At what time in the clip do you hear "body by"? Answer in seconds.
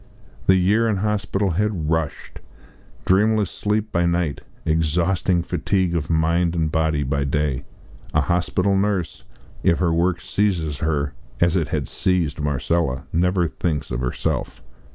6.71-7.23